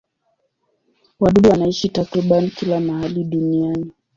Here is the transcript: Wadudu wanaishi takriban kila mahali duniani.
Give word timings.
Wadudu 1.19 1.49
wanaishi 1.49 1.89
takriban 1.89 2.49
kila 2.49 2.79
mahali 2.79 3.23
duniani. 3.23 3.91